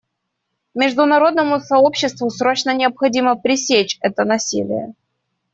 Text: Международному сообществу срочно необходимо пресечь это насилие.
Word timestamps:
Международному 0.73 1.59
сообществу 1.59 2.31
срочно 2.31 2.73
необходимо 2.73 3.35
пресечь 3.35 3.99
это 4.01 4.23
насилие. 4.25 4.95